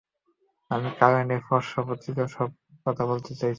[0.71, 2.27] আমি কারেন্ট অ্যাফেয়ার্সসহ পত্রিকার
[2.85, 3.47] কথা বলতে চাইছি।